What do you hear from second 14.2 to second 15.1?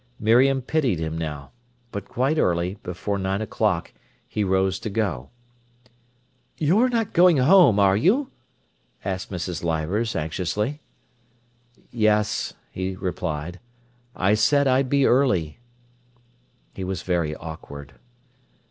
said I'd be